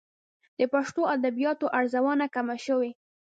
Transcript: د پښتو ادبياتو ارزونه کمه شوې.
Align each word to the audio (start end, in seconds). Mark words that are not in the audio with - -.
د 0.59 0.61
پښتو 0.73 1.01
ادبياتو 1.15 1.65
ارزونه 1.79 2.25
کمه 2.35 2.57
شوې. 2.65 2.91